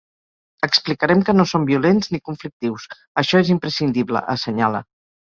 [0.67, 2.87] Explicarem que no som violents ni conflictius,
[3.23, 4.81] això és imprescindible, assenyala.